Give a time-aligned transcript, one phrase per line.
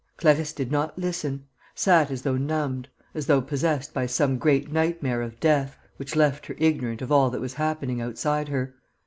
[0.17, 1.45] Clarisse did not listen,
[1.75, 6.47] sat as though numbed, as though possessed by some great nightmare of death, which left
[6.47, 8.73] her ignorant of all that was happening outside her.